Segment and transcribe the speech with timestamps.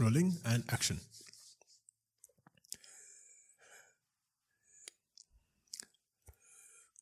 [0.00, 0.98] Rolling and action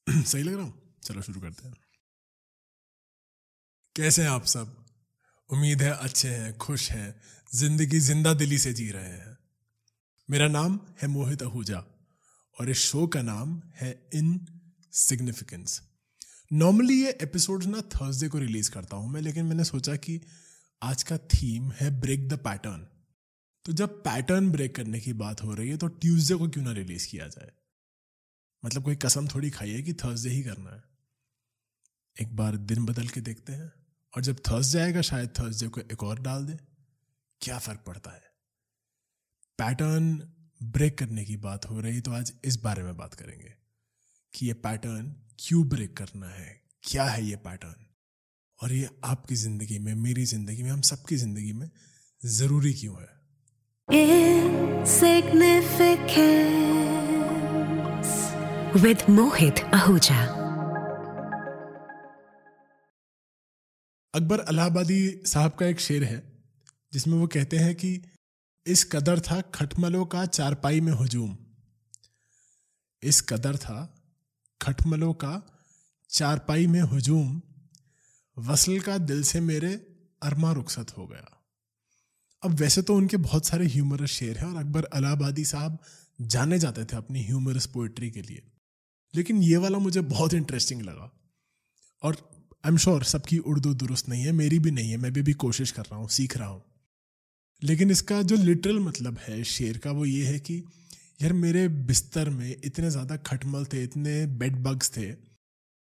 [0.07, 0.99] सही लग रहा हूँ?
[1.05, 1.75] चलो शुरू करते हैं।
[3.97, 4.77] कैसे हैं आप सब?
[5.51, 7.21] उम्मीद है अच्छे हैं, खुश हैं,
[7.55, 9.37] ज़िंदगी ज़िंदा दिली से जी रहे हैं।
[10.29, 11.79] मेरा नाम है मोहित आहूजा
[12.57, 14.47] और इस शो का नाम है इन
[14.93, 15.81] सिग्निफिकेंस
[16.53, 20.21] नॉर्मली ये एपिसोड ना थर्सडे को रिलीज़ करता हूँ मैं, लेकिन मैंने सोचा कि
[20.83, 22.87] आज का थीम है ब्रेक द पैटर्न
[23.65, 26.73] तो जब पैटर्न ब्रेक करने की बात हो रही है तो ट्यूसडे को क्यों ना
[26.73, 27.53] रिलीज़ किया जाए?
[28.65, 30.83] मतलब कोई कसम थोड़ी खाई है कि थर्सडे ही करना है।
[32.21, 33.73] एक बार दिन बदल के देखते हैं,
[34.17, 36.59] और जब थर्सडे आएगा, शायद थर्सडे को एक और डाल दे।
[37.41, 38.23] क्या फ़र्क पड़ता है?
[39.59, 43.55] पैटर्न ब्रेक करने की बात हो रही तो आज इस बारे में बात करेंगे
[44.35, 46.63] कि ये पैटर्न क्यों ब्रेक करना है?
[46.83, 47.87] क्या है ये पैटर्न
[48.63, 51.71] और ये आपकी ज़िंदगी में मेरी ज़िंदगी में हम सबकी ज़िंदगी में
[52.21, 53.11] ज़रूरी क्यों है?
[58.85, 60.21] With Mohit Ahuja.
[64.15, 66.23] Akbar Allahabadi साहब का एक शेर है
[66.93, 67.91] जिसमें वो कहते हैं कि
[68.67, 71.37] इस कदर था खटमलों का चारपाई में हजूम।
[73.03, 73.79] इस कदर था
[74.61, 75.33] खटमलों का
[76.11, 77.41] चारपाई में हजूम।
[78.37, 79.73] वसल का दिल से मेरे
[80.23, 81.39] अरमा रुखसत हो गया।
[82.43, 85.79] अब वैसे तो उनके बहुत सारे ह्यूमरस शेर हैं और अकबर अलाहाबादी साहब
[86.19, 88.43] जाने जाते थे अपनी ह्यूमरस पोइट्री के लिए।
[89.15, 91.11] लेकिन ये वाला मुझे बहुत इंटरेस्टिंग लगा।
[92.03, 92.17] और
[92.65, 95.33] आई एम श्योर सबकी उर्दू दुरुस्त नहीं है मेरी भी नहीं है मैं भी, भी
[95.35, 96.63] कोशिश कर रहा हूँ सीख रहा हूँ।
[97.63, 100.57] लेकिन इसका जो लिटरल मतलब है शेर का वो ये है कि
[101.23, 105.11] यार मेरे बिस्तर में इतने ज़्यादा खटमल थे इतने बेड बग्स थे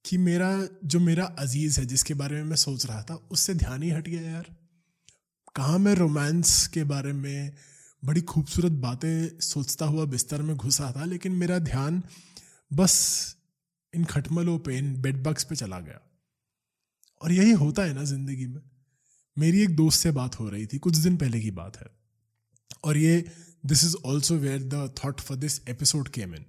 [0.07, 3.83] कि मेरा, जो मेरा अज़ीज़ है, जिसके बारे में मैं सोच रहा था, उससे ध्यान
[3.83, 4.57] ही हट गया यार।
[5.57, 7.53] कहाँ मैं रोमांस के बारे में
[8.05, 12.03] बड़ी खूबसूरत बातें सोचता हुआ बिस्तर में घुसा था, लेकिन मेरा ध्यान
[12.73, 13.37] बस
[13.95, 16.01] इन खटमलों पे, इन बेड बग्स पे चला गया।
[17.23, 18.63] और यही होता है ना ज़िंदगी में।
[19.39, 21.86] मेरी एक दोस्त से बात हो रही थी, कुछ दिन पहले की बात है।
[22.85, 23.33] और ये
[23.67, 26.45] this is also where the thought for this episode came in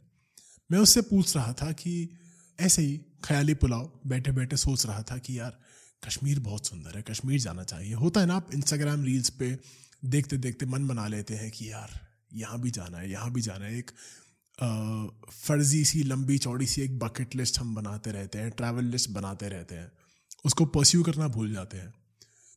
[0.71, 2.09] मैं उससे पूछ रहा था कि
[2.59, 5.59] ऐसे ही ख्याली पुलाव बैठे बैठे सोच रहा था कि यार,
[6.07, 9.59] कश्मीर बहुत सुंदर है, कश्मीर जाना चाहिए। होता है ना, आप इंस्टाग्राम रील्स पे
[10.05, 11.99] देखते देखते मन बना लेते हैं कि यार,
[12.33, 13.91] यहाँ भी जाना है, यहाँ भी जाना है। एक
[15.31, 19.49] फर्जी सी, लंबी, चौड़ी सी एक बकेट लिस्ट हम बनाते रहते हैं ट्रैवल लिस्ट बनाते
[19.49, 19.91] रहते हैं।
[20.45, 21.89] उसको परस्यू करना भूल जाते हैं।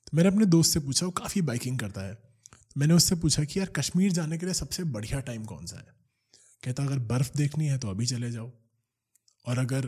[0.06, 3.44] तो मैंने अपने दोस्त से पूछा, वो काफ़ी बाइकिंग करता है। तो मैंने उससे पूछा
[3.44, 5.86] कि यार, कश्मीर जाने के लिए सबसे बढ़िया टाइम कौन सा है?
[6.64, 8.52] कहता, अगर बर्फ़ देखनी है तो अभी चले जाओ।
[9.46, 9.86] और अगर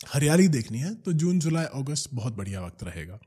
[0.00, 3.18] हरियाली देखनी है तो जून, जुलाई, अगस्त बहुत बढ़िया वक्त रहेगा।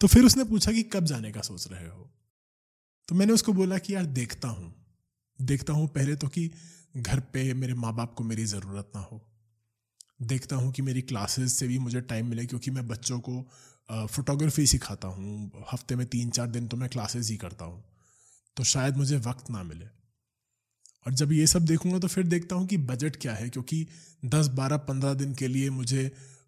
[0.00, 2.10] तो फिर उसने पूछा कि कब जाने का सोच रहे हो?
[3.08, 4.72] तो मैंने उसको बोला कि यार देखता हूँ।
[5.38, 6.50] देखता हूँ पहले तो कि
[6.96, 9.20] घर पे मेरे माँ बाप को मेरी ज़रूरत ना हो।
[10.22, 13.40] देखता हूँ कि मेरी क्लासेस से भी मुझे टाइम मिले, क्योंकि मैं बच्चों को
[13.88, 17.84] फोटोग्राफी सिखाता हूँ। हफ़्ते में तीन, चार दिन तो मैं क्लासेस ही करता हूँ।
[18.56, 19.86] तो शायद मुझे वक्त ना मिले।
[21.06, 23.86] और जब ये सब देखूँगा तो फिर देखता हूँ कि बजट क्या है, क्योंकि
[24.24, 26.04] दस, बारह, पंद्रह दिन के लिए मुझे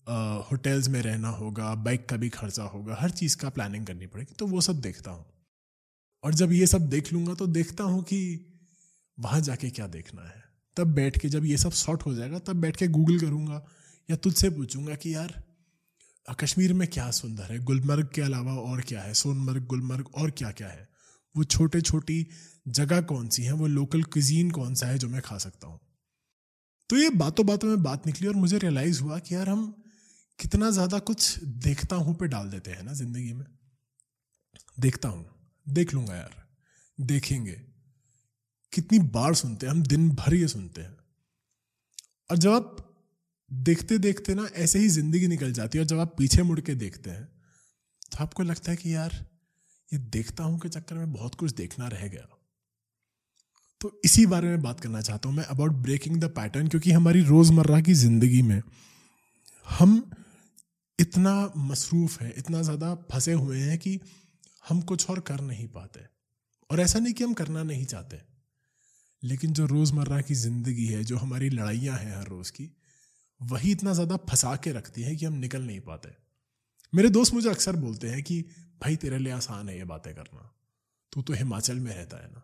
[0.09, 4.35] होटल्स में रहना होगा बाइक का भी खर्चा होगा, हर चीज़ का प्लानिंग करनी पड़ेगी
[4.35, 5.25] तो वो सब देखता हूँ।
[6.25, 8.21] और जब ये सब देख लूँगा तो देखता हूँ कि
[9.19, 10.45] वहाँ जाके क्या देखना है।
[10.77, 13.65] तब बैठ के जब ये सब सॉर्ट हो जाएगा, तब बैठ के गूगल करूँगा
[14.09, 15.43] या तुझसे पूछूँगा कि यार
[16.29, 20.51] कश्मीर में क्या सुंदर है, गुलमर्ग के अलावा और क्या है, सोनमर्ग, गुलमर्ग और क्या
[20.53, 20.89] क्या है।
[21.37, 22.27] वो छोटे छोटी
[22.69, 25.79] जगह कौन सी है, वो लोकल क्विजीन कौन सा है जो मैं खा सकता हूँ?
[26.91, 29.83] तो ये बातों बातों में बात निकली और मुझे रियलाइज़ हुआ कि यार हम
[30.39, 33.47] कितना ज़्यादा कुछ देखता हूँ पे डाल देते हैं ना ज़िंदगी में।
[34.81, 35.25] देखता हूँ,
[35.67, 36.35] देख लूँगा यार,
[36.99, 37.57] देखेंगे।
[38.73, 40.97] कितनी बार सुनते हैं, हम दिन भर ये सुनते हैं।
[42.31, 42.77] और जब आप
[43.51, 46.75] देखते देखते ना ऐसे ही ज़िंदगी निकल जाती है और जब आप पीछे मुड़ के
[46.75, 47.25] देखते हैं
[48.13, 49.15] तो आपको लगता है कि यार
[49.91, 52.29] ये देखता हूँ के चक्कर में बहुत कुछ देखना रह गया।
[53.81, 57.23] तो इसी बारे में बात करना चाहता हूँ मैं अबाउट ब्रेकिंग द पैटर्न क्योंकि हमारी
[57.25, 58.61] रोज़मर्रा की ज़िंदगी में
[59.71, 60.03] हम
[60.99, 63.99] इतना मसरूफ है, इतना ज़्यादा फंसे हुए हैं कि
[64.65, 66.01] हम कुछ और कर नहीं पाते।
[66.71, 68.21] और ऐसा नहीं कि हम करना नहीं चाहते,
[69.23, 72.71] लेकिन जो रोज़मर्रा की ज़िंदगी है, जो हमारी लड़ाइयाँ हैं हर रोज़ की,
[73.41, 76.09] वही इतना ज़्यादा फंसा के रखती है कि हम निकल नहीं पाते।
[76.93, 78.45] मेरे दोस्त मुझे अक्सर बोलते हैं कि
[78.81, 80.53] भाई, तेरे लिए आसान है ये बातें करना।
[81.13, 82.43] तू तो हिमाचल में रहता है ना।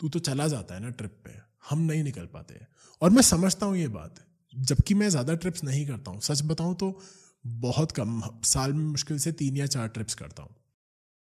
[0.00, 1.38] तू तो चला जाता है ना ट्रिप पे।
[1.70, 2.60] हम नहीं निकल पाते।
[3.02, 4.14] और मैं समझता हूँ ये बात,
[4.56, 6.98] जबकि मैं ज़्यादा ट्रिप्स नहीं करता हूँ। सच बताऊँ तो
[7.44, 10.54] बहुत कम, साल में मुश्किल से तीन या चार ट्रिप्स करता हूँ।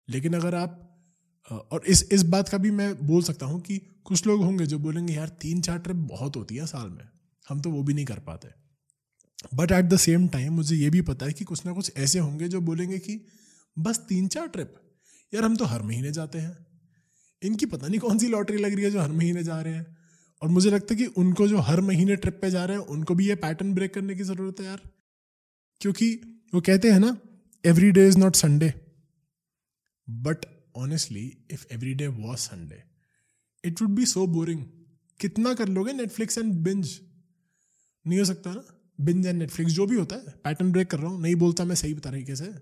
[0.08, 0.82] लेकिन अगर आप
[1.72, 4.78] और इस इस बात का भी मैं बोल सकता हूँ कि कुछ लोग होंगे जो
[4.78, 7.08] बोलेंगे, यार, तीन चार ट्रिप बहुत होती है साल में।
[7.48, 8.48] हम तो वो भी नहीं कर पाते।
[9.54, 12.18] But at the same time मुझे ये भी पता है कि कुछ ना कुछ ऐसे
[12.18, 13.20] होंगे जो बोलेंगे कि
[13.78, 14.74] बस तीन चार ट्रिप।
[15.34, 16.66] यार, हम तो हर महीने जाते हैं।
[17.42, 19.96] इनकी पता नहीं कौन सी लॉटरी लग रही है जो हर महीने जा रहे हैं।
[20.42, 23.14] और मुझे लगता है कि उनको जो हर महीने ट्रिप पे जा रहे हैं, उनको
[23.14, 24.80] भी ये पैटर्न ब्रेक करने की ज़रूरत है यार।
[25.80, 26.20] क्योंकि
[26.54, 27.18] वो कहते हैं ना
[27.66, 28.74] every day is not Sunday
[30.10, 30.36] but
[30.76, 32.82] honestly if every day was Sunday
[33.64, 34.64] it would be so boring
[35.20, 37.00] कितना कर लोगे नेटफ्लिक्स एंड बिंज
[38.06, 38.92] नहीं हो सकता ना?
[39.00, 41.74] बिंज एंड नेटफ्लिक्स जो भी होता है, पैटर्न ब्रेक कर रहा हूँ। नहीं बोलता मैं
[41.74, 42.54] सही तरीके से।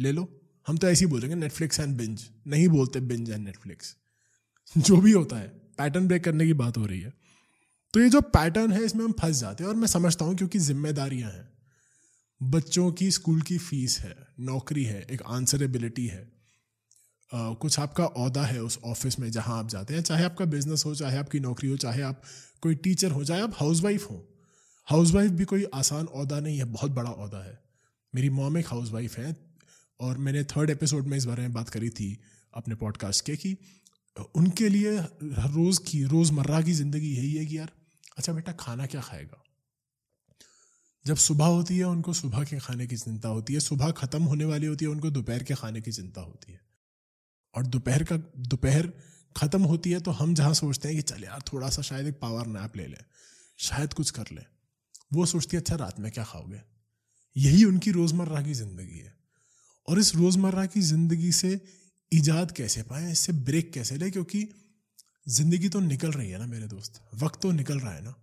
[0.00, 3.96] ले लो। हम तो ऐसे ही बोलेंगे नेटफ्लिक्स एंड बिंज नहीं बोलते बिंज एंड नेटफ्लिक्स
[4.78, 5.48] जो भी होता है
[5.78, 7.12] पैटर्न ब्रेक करने की बात हो रही है।
[7.94, 10.58] तो ये जो पैटर्न है इसमें हम फंस जाते हैं और मैं समझता हूँ क्योंकि
[10.58, 11.48] जिम्मेदारियाँ हैं।
[12.40, 16.36] बच्चों की स्कूल की फ़ीस है नौकरी है एक आंसरेबिलिटी है।
[17.32, 20.84] Uh, कुछ आपका अहदा है उस ऑफ़िस में जहाँ आप जाते हैं चाहे आपका बिज़नेस
[20.86, 22.22] हो चाहे आपकी नौकरी हो चाहे आप
[22.60, 24.16] कोई टीचर हो चाहे आप हाउस वाइफ हो।
[24.88, 27.58] हाउस वाइफ भी कोई आसान अहदा नहीं है बहुत बड़ा अहदा है।
[28.14, 29.36] मेरी मॉम एक हाउस वाइफ है
[30.00, 32.18] और मैंने थर्ड एपिसोड में इस बारे में बात करी थी
[32.54, 33.56] अपने पॉडकास्ट के कि
[34.34, 37.72] उनके लिए हर रोज़ की, रोज़मर्रा की ज़िंदगी यही है कि यार
[38.18, 39.42] अच्छा बेटा खाना क्या खाएगा?
[41.04, 44.44] जब सुबह होती है, उनको सुबह के खाने की चिंता होती है, सुबह ख़त्म होने
[44.44, 46.60] वाली होती है, उनको दोपहर के खाने की चिंता होती है।
[47.54, 48.92] और दोपहर का, दोपहर
[49.36, 52.18] ख़त्म होती है तो हम जहाँ सोचते हैं कि चल यार थोड़ा सा शायद एक
[52.20, 53.04] पावर नैप ले लें,
[53.58, 54.44] शायद कुछ कर लें।
[55.12, 56.60] वो सोचती है अच्छा रात में क्या खाओगे?
[57.36, 59.15] यही उनकी रोज़मर्रा की ज़िंदगी है।
[59.88, 61.60] और इस रोज़मर्रा की ज़िंदगी से
[62.12, 64.10] ईजाद कैसे पाएँ, इससे ब्रेक कैसे लें?
[64.12, 64.48] क्योंकि
[65.26, 68.14] ज़िंदगी तो निकल रही है ना मेरे दोस्त, वक्त तो निकल रहा है ना।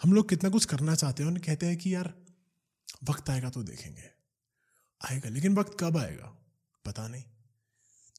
[0.00, 2.12] हम लोग कितना कुछ करना चाहते हैं और कहते हैं कि यार,
[3.08, 4.10] वक्त आएगा तो देखेंगे।
[5.00, 6.32] आएगा, लेकिन वक्त कब आएगा?
[6.84, 7.22] पता नहीं।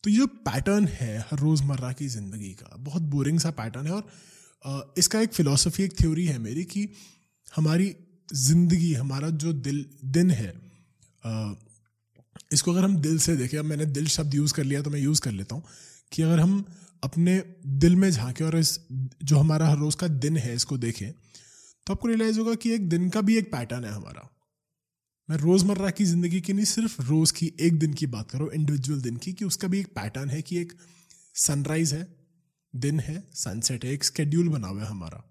[0.03, 3.93] तो ये जो पैटर्न है हर रोज़मर्रा की ज़िंदगी का, बहुत बोरिंग सा पैटर्न है
[3.93, 6.87] और इसका एक फ़िलासफ़ी एक थ्योरी है मेरी कि
[7.55, 7.95] हमारी
[8.29, 10.53] ज़िंदगी, हमारा जो दिल, दिन है
[12.51, 14.99] इसको अगर हम दिल से देखें, अब मैंने दिल शब्द यूज़ कर लिया तो मैं
[14.99, 15.63] यूज़ कर लेता हूँ,
[16.11, 16.63] कि अगर हम
[17.03, 17.41] अपने
[17.77, 18.79] दिल में झांके और इस
[19.23, 22.87] जो हमारा हर रोज़ का दिन है इसको देखें तो आपको रियलाइज़ होगा कि एक
[22.89, 24.29] दिन का भी एक पैटर्न है हमारा।
[25.29, 29.01] मैं रोज़मर्रा की ज़िंदगी की नहीं, सिर्फ़ रोज़ की, एक दिन की बात करो इंडिविजुअल
[29.01, 30.73] दिन की, कि उसका भी एक पैटर्न है कि एक
[31.35, 32.07] सनराइज़ है,
[32.73, 35.23] दिन है सनसेट है, एक स्केड्यूल बना हुआ है हमारा।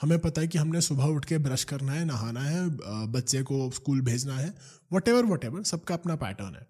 [0.00, 2.68] हमें पता है कि हमने सुबह उठ के ब्रश करना है, नहाना है
[3.06, 4.54] बच्चे को स्कूल भेजना है
[4.92, 6.66] वट एवर वट एवर सबका अपना पैटर्न है।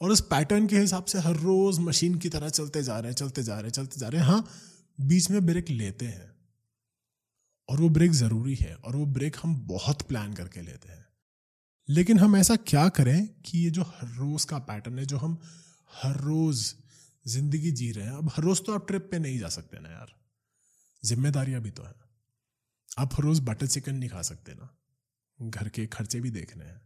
[0.00, 3.16] और उस पैटर्न के हिसाब से हर रोज़ मशीन की तरह चलते जा रहे हैं,
[3.16, 4.48] चलते जा रहे हैं, चलते जा रहे हैं। हाँ
[5.00, 6.32] बीच में ब्रेक लेते हैं।
[7.68, 11.06] और वो ब्रेक ज़रूरी है और वो ब्रेक हम बहुत प्लान करके लेते हैं।
[11.88, 15.38] लेकिन हम ऐसा क्या करें कि ये जो हर रोज़ का पैटर्न है, जो हम
[16.02, 16.74] हर रोज़
[17.26, 19.88] ज़िंदगी जी रहे हैं, अब हर रोज़ तो आप ट्रिप पे नहीं जा सकते ना
[19.88, 20.12] यार।
[21.04, 22.01] जिम्मेदारियाँ भी तो हैं।
[22.98, 24.78] आप हर रोज बटर चिकन नहीं खा सकते ना।
[25.42, 26.82] घर के खर्चे भी देखने हैं।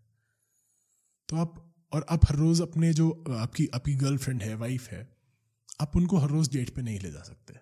[1.29, 5.17] तो आप, और आप हर रोज़ अपने जो, आपकी आपकी गर्लफ्रेंड है वाइफ है,
[5.81, 7.55] आप उनको हर रोज़ डेट पे नहीं ले जा सकते।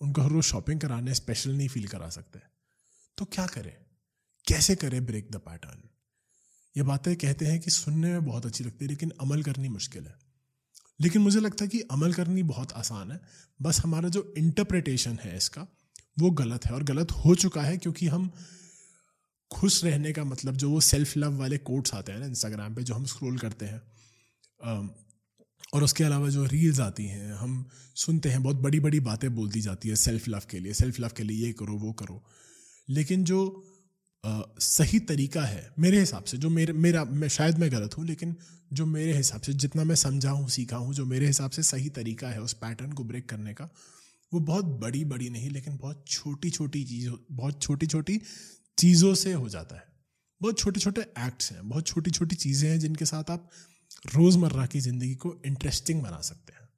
[0.00, 2.40] उनको हर रोज़ शॉपिंग कराने स्पेशल नहीं फील करा सकते।
[3.18, 3.76] तो क्या करें?
[4.48, 5.88] कैसे करें ब्रेक द पैटर्न
[6.76, 10.06] ये बातें कहते हैं कि सुनने में बहुत अच्छी लगती है, लेकिन अमल करनी मुश्किल
[10.06, 10.18] है।
[11.00, 13.20] लेकिन मुझे लगता है कि अमल करनी बहुत आसान है।
[13.62, 15.66] बस हमारा जो इंटरप्रिटेशन है इसका
[16.18, 18.30] वो गलत है और गलत हो चुका है क्योंकि हम
[19.52, 22.82] खुश रहने का मतलब जो वो सेल्फ लव वाले कोट्स आते हैं ना इंस्टाग्राम पे
[22.82, 23.82] जो हम स्क्रॉल करते हैं
[25.74, 29.50] और उसके अलावा जो रील्स आती हैं हम सुनते हैं बहुत बड़ी बड़ी बातें बोल
[29.50, 32.24] दी जाती है सेल्फ लव के लिए सेल्फ लव के लिए ये करो वो करो।
[32.88, 33.64] लेकिन जो
[34.24, 38.06] आ, सही तरीका है मेरे हिसाब से जो मेरे मेरा मैं शायद मैं गलत हूँ
[38.06, 38.36] लेकिन
[38.72, 41.88] जो मेरे हिसाब से जितना मैं समझा हूँ सीखा हूँ जो मेरे हिसाब से सही
[41.88, 43.68] तरीका है उस पैटर्न को ब्रेक करने का
[44.32, 48.20] वो बहुत बड़ी बड़ी नहीं, लेकिन बहुत छोटी छोटी चीज़, बहुत छोटी छोटी
[48.78, 49.90] चीज़ों से हो जाता है।
[50.40, 53.50] बहुत छोटे छोटे एक्ट्स हैं, बहुत छोटी छोटी चीज़ें हैं जिनके साथ आप
[54.14, 56.68] रोज़मर्रा की ज़िंदगी को इंटरेस्टिंग बना सकते हैं।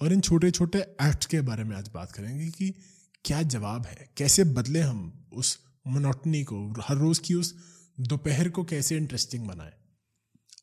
[0.00, 2.74] और इन छोटे छोटे एक्ट्स के बारे में आज बात करेंगे कि
[3.24, 7.54] क्या जवाब है, कैसे बदले हम उस मोनोटनी को, हर रोज़ की उस
[8.00, 9.72] दोपहर को कैसे इंटरेस्टिंग बनाए।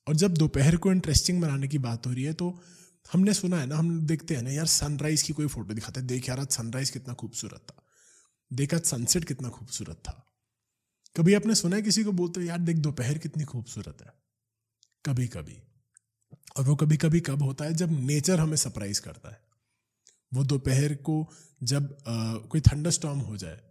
[0.08, 2.50] और जब दोपहर को इंटरेस्टिंग बनाने की बात हो रही है तो
[3.14, 6.08] हमने सुना है ना हम देखते हैं ना यार सनराइज की कोई फ़ोटो दिखाते हैं।
[6.08, 7.84] देख यार आज सनराइज कितना खूबसूरत था।
[8.54, 10.26] देख सनसेट कितना खूबसूरत था।
[11.18, 14.14] कभी आपने सुना है किसी को बोलते यार देख दोपहर कितनी खूबसूरत है
[15.06, 15.64] कभी कभी
[16.58, 17.74] और वो कभी कभी कब होता है?
[17.74, 19.42] जब नेचर हमें सरप्राइज़ करता है।
[20.34, 23.62] वो दोपहर को जब आ, कोई थंडर स्टॉम हो जाए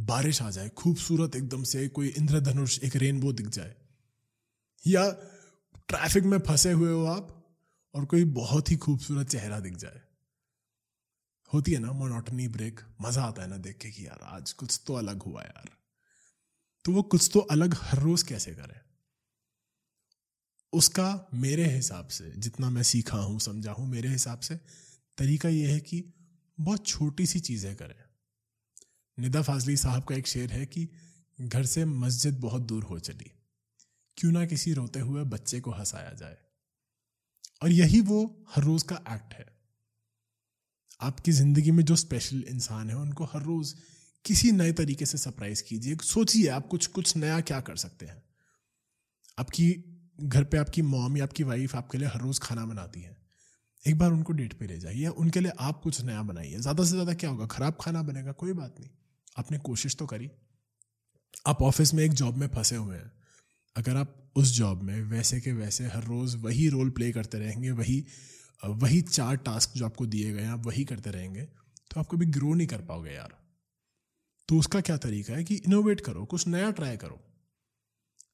[0.00, 3.74] बारिश आ जाए खूबसूरत एकदम से कोई इंद्रधनुष एक रेनबो दिख जाए
[4.86, 5.10] या
[5.88, 7.39] ट्रैफ़िक में फंसे हुए हो आप
[7.94, 10.00] और कोई बहुत ही खूबसूरत चेहरा दिख जाए।
[11.52, 14.80] होती है ना मोनोटनी ब्रेक मज़ा आता है ना देख के कि यार आज कुछ
[14.86, 15.70] तो अलग हुआ यार।
[16.84, 18.80] तो वो कुछ तो अलग हर रोज कैसे करे?
[20.72, 24.54] उसका मेरे हिसाब से जितना मैं सीखा हूँ, समझा हूँ, मेरे हिसाब से
[25.18, 26.14] तरीका यह है कि
[26.58, 27.94] बहुत छोटी सी चीज़ें करें।
[29.18, 30.88] निदा फाजली साहब का एक शेर है कि
[31.40, 33.30] घर से मस्जिद बहुत दूर हो चली।
[34.16, 36.38] क्यों ना किसी रोते हुए बच्चे को हंसाया जाए।
[37.62, 39.46] और यही वो हर रोज का एक्ट है।
[41.00, 43.74] आपकी ज़िंदगी में जो स्पेशल इंसान है, उनको हर रोज
[44.24, 48.22] किसी नए तरीके से सरप्राइज़ कीजिए। सोचिए आप कुछ कुछ नया क्या कर सकते हैं।
[49.38, 49.72] आपकी
[50.18, 53.16] घर पे आपकी मॉम या आपकी वाइफ आपके लिए हर रोज खाना बनाती है।
[53.86, 56.90] एक बार उनको डेट पे ले जाइए, उनके लिए आप कुछ नया बनाइए। ज़्यादा से
[56.90, 57.46] ज़्यादा क्या होगा?
[57.46, 58.90] ख़राब खाना बनेगा, कोई बात नहीं।
[59.38, 60.30] आपने कोशिश तो करी।
[61.46, 63.12] आप ऑफ़िस में एक जॉब में फंसे हुए हैं।
[63.76, 67.70] अगर आप उस जॉब में वैसे के वैसे हर रोज़ वही रोल प्ले करते रहेंगे,
[67.72, 68.04] वही
[68.62, 71.42] वही चार टास्क जो आपको दिए गए हैं, आप वही करते रहेंगे
[71.90, 73.36] तो आप कभी ग्रो नहीं कर पाओगे यार।
[74.48, 77.20] तो उसका क्या तरीका है कि इनोवेट करो, कुछ नया ट्राई करो।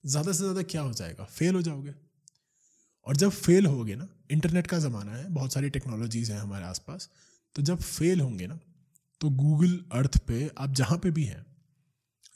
[0.06, 1.24] ज़्यादा से ज़्यादा क्या हो जाएगा?
[1.26, 1.94] फेल हो जाओगे।
[3.06, 7.08] और जब फेल होगे ना इंटरनेट का ज़माना है, बहुत सारी टेक्नोलॉजीज़ हैं हमारे आसपास
[7.56, 8.58] तो जब फेल होंगे ना
[9.20, 11.44] तो गूगल अर्थ पे, आप जहाँ पे भी हैं,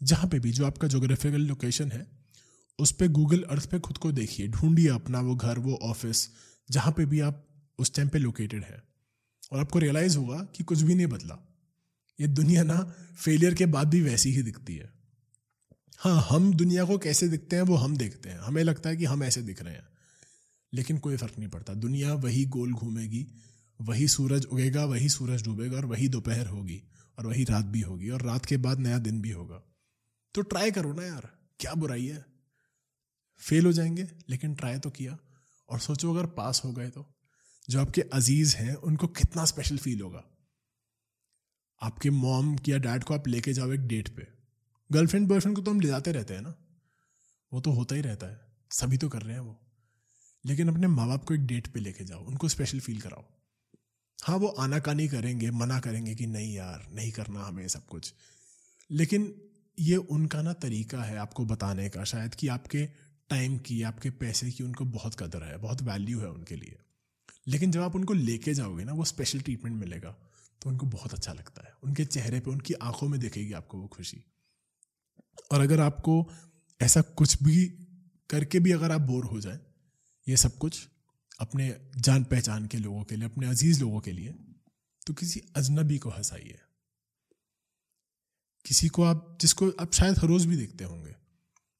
[0.00, 2.06] जहाँ पे भी, जो आपका जोग्राफिकल लोकेशन है
[2.80, 6.28] उस पर गूगल अर्थ पे खुद को देखिए, ढूंढिए अपना वो घर, वो ऑफ़िस
[6.70, 7.46] जहाँ पे भी आप
[7.78, 8.82] उस टाइम पे लोकेटेड है।
[9.52, 11.38] और आपको रियलाइज़ होगा कि कुछ भी नहीं बदला।
[12.20, 12.80] ये दुनिया ना
[13.24, 14.92] फेलियर के बाद भी वैसी ही दिखती है।
[15.98, 19.04] हाँ हम दुनिया को कैसे दिखते हैं वो हम देखते हैं। हमें लगता है कि
[19.04, 19.88] हम ऐसे दिख रहे हैं।
[20.74, 23.26] लेकिन कोई फ़र्क नहीं पड़ता। दुनिया वही गोल घूमेगी,
[23.80, 26.82] वही सूरज उगेगा, वही सूरज डूबेगा और वही दोपहर होगी
[27.18, 29.62] और वही रात भी होगी और रात के बाद नया दिन भी होगा।
[30.34, 32.29] तो ट्राई करो ना यार। क्या बुराई है?
[33.40, 35.18] फेल हो जाएँगे, लेकिन ट्राई तो किया।
[35.68, 37.14] और सोचो अगर पास हो गए तो।
[37.70, 40.24] जो आपके अज़ीज़ हैं, उनको कितना स्पेशल फील होगा।
[41.82, 44.28] आपके मॉम या डैड को आप लेके जाओ एक डेट पे।
[44.92, 46.54] गर्लफ्रेंड बॉयफ्रेंड को तो हम ले जाते रहते हैं ना।
[47.52, 49.60] वो तो होता ही रहता है। सभी तो कर रहे हैं वो।
[50.44, 53.24] लेकिन अपने माँ बाप को एक डेट पे लेके जाओ। उनको स्पेशल फील कराओ।
[54.22, 58.14] हाँ वो आनाकानी करेंगे, मना करेंगे कि नहीं यार, नहीं करना हमें सब कुछ।
[58.90, 59.42] लेकिन
[59.78, 64.50] ये उनका ना तरीका है आपको बताने का, शायद कि आपके टाइम की, आपके पैसे
[64.50, 66.78] की उनको बहुत कदर है, बहुत वैल्यू है उनके लिए।
[67.48, 70.10] लेकिन जब आप उनको लेके जाओगे ना, वो स्पेशल ट्रीटमेंट मिलेगा
[70.62, 73.86] तो उनको बहुत अच्छा लगता है। उनके चेहरे पे, उनकी आँखों में देखेगी आपको वो
[73.88, 74.24] खुशी।
[75.52, 76.26] और अगर आपको
[76.80, 77.64] ऐसा कुछ भी
[78.30, 79.58] करके भी अगर आप बोर हो जाए,
[80.28, 80.88] ये सब कुछ
[81.40, 84.34] अपने जान पहचान के लोगों के लिए, अपने अज़ीज़ लोगों के लिए
[85.06, 86.58] तो किसी अजनबी को हंसाइए।
[88.64, 91.14] किसी को आप, जिसको आप शायद हर रोज भी देखते होंगे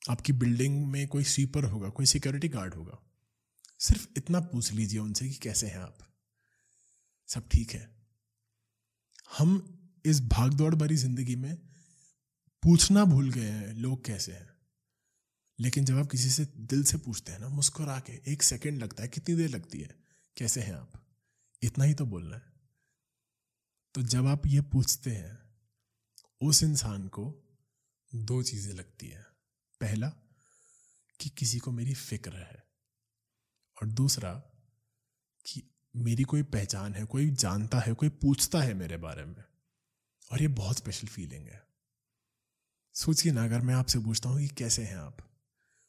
[0.09, 2.99] आपकी बिल्डिंग में कोई स्वीपर होगा, कोई सिक्योरिटी गार्ड होगा।
[3.79, 5.99] सिर्फ़ इतना पूछ लीजिए उनसे कि कैसे हैं आप।
[7.29, 7.97] सब ठीक है।
[9.39, 11.57] हम इस भागदौड़ भरी ज़िंदगी में
[12.63, 14.51] पूछना भूल गए हैं, लोग कैसे हैं।
[15.61, 19.03] लेकिन जब आप किसी से दिल से पूछते हैं ना, मुस्कुरा के, एक सेकंड लगता
[19.03, 19.97] है, कितनी देर लगती है,
[20.37, 21.07] कैसे हैं आप?
[21.63, 22.53] इतना ही तो बोलना है।
[23.95, 25.39] तो जब आप ये पूछते हैं,
[26.41, 27.55] उस इंसान को
[28.15, 29.30] दो चीज़ें लगती है।
[29.81, 30.09] पहला,
[31.21, 32.69] कि किसी को मेरी फ़िक्र है।
[33.83, 34.35] और दूसरा,
[35.47, 39.45] कि मेरी कोई पहचान है, कोई जानता है, कोई पूछता है मेरे बारे में।
[40.33, 41.67] और ये बहुत स्पेशल फीलिंग है।
[42.95, 45.17] सोचिए ना, अगर मैं आपसे पूछता हूँ कि कैसे हैं आप?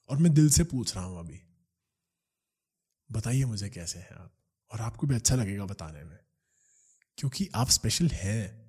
[0.10, 1.42] और मैं दिल से पूछ रहा हूँ अभी।
[3.12, 4.34] बताइए मुझे कैसे हैं आप?
[4.72, 6.20] और आपको भी अच्छा लगेगा बताने में।
[7.18, 8.62] क्योंकि आप स्पेशल हैं।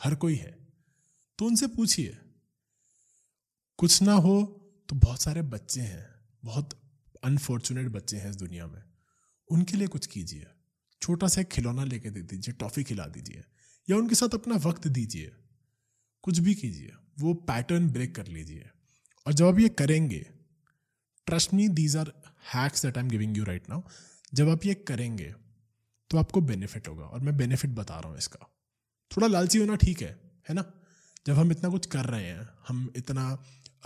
[0.00, 0.66] हर कोई है।
[1.38, 2.18] तो उनसे पूछिए।
[3.78, 4.42] कुछ ना हो
[4.88, 6.06] तो बहुत सारे बच्चे हैं,
[6.42, 6.78] बहुत
[7.24, 8.82] अनफॉर्चुनेट बच्चे हैं इस दुनिया में।
[9.50, 10.46] उनके लिए कुछ कीजिए।
[11.02, 13.42] छोटा सा खिलौना लेके दे दीजिए टॉफी खिला दीजिए,
[13.88, 15.32] या उनके साथ अपना वक्त दीजिए।
[16.24, 18.70] कुछ भी कीजिए, वो पैटर्न ब्रेक कर लीजिए।
[19.26, 20.24] और जब आप ये करेंगे
[21.26, 22.12] trust me these are
[22.54, 23.82] hacks that I am giving you right now
[24.32, 25.34] जब आप ये करेंगे
[26.10, 28.48] तो आपको बेनिफिट होगा, और मैं बेनिफिट बता रहा हूँ इसका।
[29.10, 30.10] थोड़ा लालची होना ठीक है
[30.48, 30.64] है ना?
[31.26, 33.22] जब हम इतना कुछ कर रहे हैं, हम इतना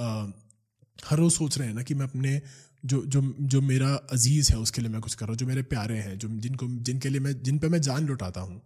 [0.00, 2.40] हर रोज़ सोच रहे हैं ना कि मैं अपने
[2.84, 5.62] जो जो जो मेरा अज़ीज़ है उसके लिए मैं कुछ कर रहा हूँ, जो मेरे
[5.64, 8.60] प्यारे हैं, जो जिनको, जिनके लिए मैं, जिन पे मैं जान लुटाता हूँ,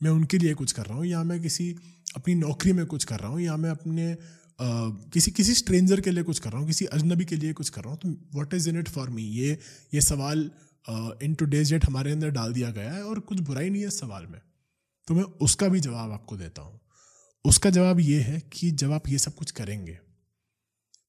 [0.00, 1.70] मैं उनके लिए कुछ कर रहा हूँ, या मैं किसी,
[2.16, 4.16] अपनी नौकरी में कुछ कर रहा हूँ, या मैं अपने
[5.12, 7.82] किसी किसी स्ट्रेंजर के लिए कुछ कर रहा हूँ, किसी अजनबी के लिए कुछ कर
[7.82, 9.58] रहा हूँ तो what is in it for me ये
[9.94, 10.50] ये सवाल
[11.22, 13.88] इन टू डेज़ डेट हमारे अंदर डाल दिया गया है और कुछ बुराई नहीं है
[13.88, 14.40] इस सवाल में।
[15.08, 16.80] तो मैं उसका भी जवाब आपको देता हूँ।
[17.44, 19.98] उसका जवाब ये है कि जब आप ये सब कुछ करेंगे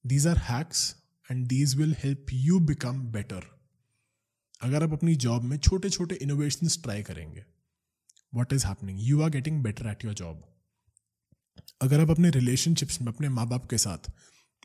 [0.05, 0.95] these are hacks
[1.31, 3.41] and these will help you become better
[4.61, 7.45] अगर आप अपनी जॉब में छोटे छोटे इनोवेशन ट्राई करेंगे
[8.33, 10.45] what is happening you are getting better at your job
[11.81, 14.11] अगर आप अपने रिलेशनशिप्स में, अपने माँ बाप के साथ,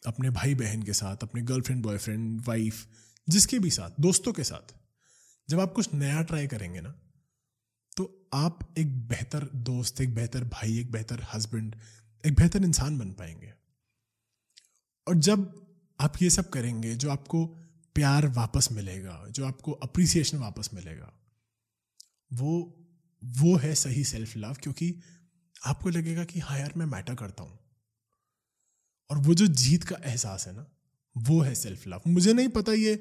[0.07, 2.87] अपने भाई बहन के साथ, अपने गर्लफ्रेंड बॉयफ्रेंड वाइफ
[3.29, 4.75] जिसके भी साथ, दोस्तों के साथ,
[5.49, 6.95] जब आप कुछ नया ट्राई करेंगे ना
[7.97, 11.77] तो आप एक बेहतर दोस्त, एक बेहतर भाई, एक बेहतर हस्बैंड
[12.25, 13.53] एक बेहतर इंसान बन पाएँगे।
[15.09, 15.67] और जब
[16.01, 17.47] आप ये सब करेंगे जो आपको
[17.95, 21.13] प्यार वापस मिलेगा जो आपको अप्रिसिएशन वापस मिलेगा
[22.33, 22.81] वो
[23.25, 25.01] वो है सही सेल्फ लव क्योंकि
[25.67, 27.59] आपको लगेगा कि हाँ यार मैं मैटर करता हूँ।
[29.11, 30.67] और वो जो जीत का एहसास है ना
[31.17, 32.97] वो है सेल्फ लव मुझे नहीं पता ये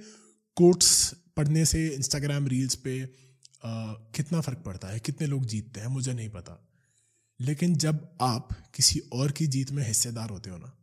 [0.55, 3.03] कोट्स पढ़ने से इंस्टाग्राम रील्स पे
[3.65, 6.69] आ, कितना फ़र्क पड़ता है कितने लोग जीतते हैं मुझे नहीं पता।
[7.41, 10.82] लेकिन जब आप किसी और की जीत में हिस्सेदार होते हो ना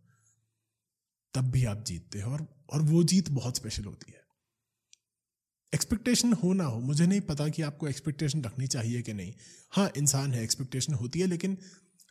[1.34, 4.20] तब भी आप जीतते हो और और वो जीत बहुत स्पेशल होती है।
[5.74, 9.32] एक्सपेक्टेशन हो ना हो, मुझे नहीं पता कि आपको एक्सपेक्टेशन रखनी चाहिए कि नहीं।
[9.70, 11.58] हाँ इंसान है एक्सपेक्टेशन होती है, लेकिन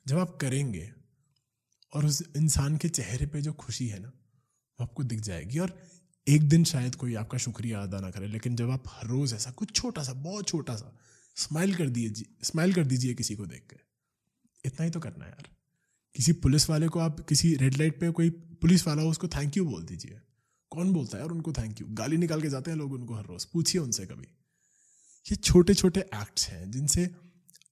[0.07, 0.91] जब आप करेंगे
[1.93, 5.79] और उस इंसान के चेहरे पे जो खुशी है ना, वो आपको दिख जाएगी और
[6.27, 9.51] एक दिन शायद कोई आपका शुक्रिया अदा ना करे, लेकिन जब आप हर रोज़ ऐसा
[9.51, 10.97] कुछ छोटा सा, बहुत छोटा सा
[11.35, 13.77] स्माइल कर दीजिए स्माइल कर दीजिए किसी को देख के।
[14.65, 15.58] इतना ही तो करना है यार।
[16.15, 19.57] किसी पुलिस वाले को आप किसी रेड लाइट पे कोई पुलिस वाला हो, उसको थैंक
[19.57, 20.19] यू बोल दीजिए।
[20.71, 23.25] कौन बोलता है यार उनको थैंक यू गाली निकाल के जाते हैं लोग उनको हर
[23.25, 24.27] रोज़। पूछिए उनसे कभी।
[25.25, 27.09] ये छोटे छोटे एक्ट्स हैं जिनसे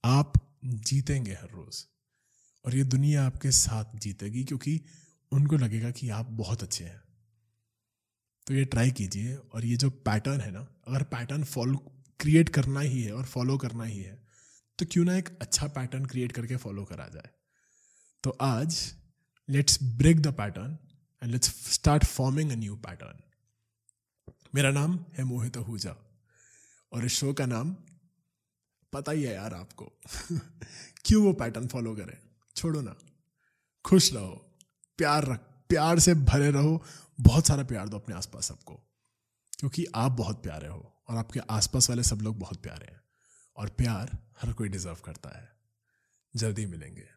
[0.03, 0.33] आप
[0.65, 1.83] जीतेंगे हर रोज़।
[2.65, 4.81] और ये दुनिया आपके साथ जीतेगी क्योंकि
[5.31, 7.01] उनको लगेगा कि आप बहुत अच्छे हैं।
[8.47, 11.77] तो ये ट्राई कीजिए और ये जो पैटर्न है ना, अगर पैटर्न फॉलो
[12.19, 14.27] क्रिएट करना ही है और फॉलो करना ही है
[14.79, 17.29] तो क्यों ना एक अच्छा पैटर्न क्रिएट करके फॉलो करा जाए।
[18.23, 18.95] तो आज
[19.49, 20.77] let's break the pattern
[21.23, 23.19] and let's start forming a new pattern
[24.55, 25.95] मेरा नाम है मोहित आहूजा
[26.91, 27.75] और इस शो का नाम
[28.93, 29.99] पता ही है यार आपको।
[31.05, 32.17] क्यों वो पैटर्न फॉलो करें?
[32.55, 32.95] छोड़ो ना।
[33.85, 34.57] खुश रहो।
[34.97, 36.83] प्यार रख, प्यार से भरे रहो।
[37.21, 38.73] बहुत सारा प्यार दो अपने आसपास सबको।
[39.59, 43.01] क्योंकि आप बहुत प्यारे हो और आपके आसपास वाले सब लोग बहुत प्यारे हैं।
[43.57, 45.49] और प्यार हर कोई डिजर्व करता है।
[46.35, 47.16] जल्दी मिलेंगे।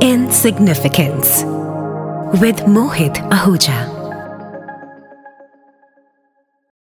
[0.00, 1.44] Insignificance
[2.40, 3.97] with Mohit Ahuja.